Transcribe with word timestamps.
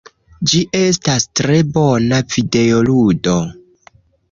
Ĝi 0.53 0.61
estas 0.79 1.27
tre 1.41 1.59
bona 1.77 2.23
videoludo. 2.33 3.37